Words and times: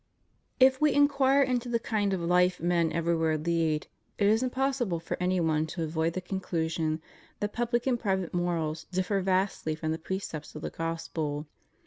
If 0.59 0.81
we 0.81 0.93
inquire 0.95 1.43
into 1.43 1.69
the 1.69 1.77
kind 1.77 2.11
of 2.11 2.19
life 2.21 2.59
men 2.59 2.91
everywhere 2.91 3.37
lead, 3.37 3.85
it 4.17 4.25
is 4.25 4.41
impossible 4.41 4.99
for 4.99 5.15
any 5.19 5.39
one 5.39 5.67
to 5.67 5.83
avoid 5.83 6.13
the 6.13 6.21
conclusion 6.21 6.99
that 7.39 7.53
pubUc 7.53 7.85
and 7.85 7.99
private 7.99 8.33
morals 8.33 8.85
differ 8.91 9.21
vastly 9.21 9.75
from 9.75 9.91
the 9.91 9.99
precepts 9.99 10.55
of 10.55 10.63
the 10.63 10.71
Gjjpspel. 10.71 11.45